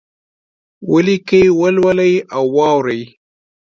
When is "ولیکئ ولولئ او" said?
0.91-2.43